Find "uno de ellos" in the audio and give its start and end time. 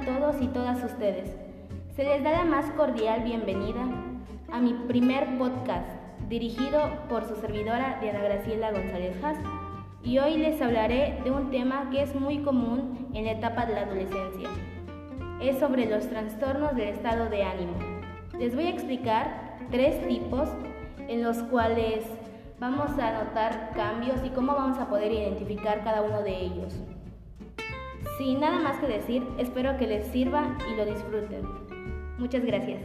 26.00-26.80